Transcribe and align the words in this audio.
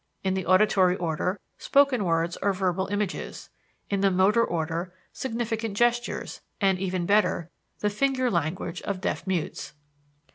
in 0.23 0.33
the 0.33 0.47
auditory 0.47 0.95
order, 0.95 1.39
spoken 1.59 2.03
words 2.03 2.35
or 2.41 2.53
verbal 2.53 2.87
images; 2.87 3.51
in 3.87 4.01
the 4.01 4.09
motor 4.09 4.43
order, 4.43 4.95
significant 5.13 5.77
gestures, 5.77 6.41
and 6.59 6.79
even 6.79 7.05
better, 7.05 7.51
the 7.81 7.89
finger 7.91 8.31
language 8.31 8.81
of 8.81 8.99
deaf 8.99 9.27
mutes. 9.27 9.73